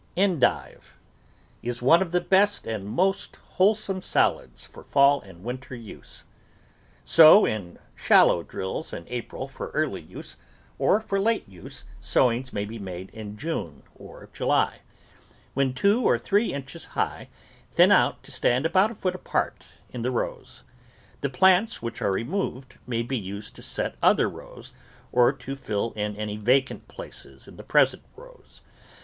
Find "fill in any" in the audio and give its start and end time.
25.55-26.37